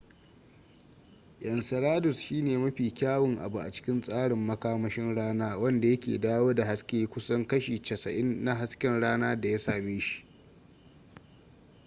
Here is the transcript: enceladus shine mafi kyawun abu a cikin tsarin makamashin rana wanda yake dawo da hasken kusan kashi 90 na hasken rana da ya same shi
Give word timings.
enceladus 1.49 2.19
shine 2.21 2.57
mafi 2.57 2.91
kyawun 2.93 3.37
abu 3.37 3.59
a 3.59 3.71
cikin 3.71 4.01
tsarin 4.01 4.37
makamashin 4.45 5.15
rana 5.15 5.57
wanda 5.57 5.87
yake 5.87 6.17
dawo 6.19 6.53
da 6.53 6.65
hasken 6.65 7.07
kusan 7.07 7.47
kashi 7.47 7.79
90 7.79 8.23
na 8.43 8.55
hasken 8.55 8.99
rana 8.99 9.35
da 9.35 9.49
ya 9.49 9.59
same 9.59 9.99
shi 9.99 10.23